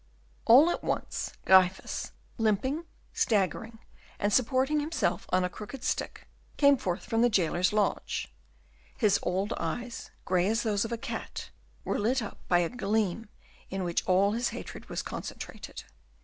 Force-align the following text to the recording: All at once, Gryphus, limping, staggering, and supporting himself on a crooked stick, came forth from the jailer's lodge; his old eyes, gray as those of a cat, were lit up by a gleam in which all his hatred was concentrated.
All 0.45 0.71
at 0.71 0.83
once, 0.83 1.31
Gryphus, 1.45 2.09
limping, 2.39 2.85
staggering, 3.13 3.77
and 4.17 4.33
supporting 4.33 4.79
himself 4.79 5.27
on 5.29 5.43
a 5.43 5.47
crooked 5.47 5.83
stick, 5.83 6.27
came 6.57 6.75
forth 6.75 7.03
from 7.05 7.21
the 7.21 7.29
jailer's 7.29 7.71
lodge; 7.71 8.33
his 8.97 9.19
old 9.21 9.53
eyes, 9.57 10.09
gray 10.25 10.47
as 10.47 10.63
those 10.63 10.85
of 10.85 10.91
a 10.91 10.97
cat, 10.97 11.51
were 11.85 11.99
lit 11.99 12.23
up 12.23 12.39
by 12.47 12.57
a 12.57 12.69
gleam 12.69 13.29
in 13.69 13.83
which 13.83 14.03
all 14.07 14.31
his 14.31 14.49
hatred 14.49 14.89
was 14.89 15.03
concentrated. 15.03 15.83